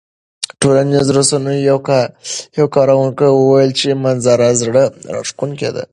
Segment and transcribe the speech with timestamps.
[0.61, 1.65] ټولنیزو رسنیو
[2.59, 5.83] یو کاروونکي وویل چې منظره زړه راښکونکې ده.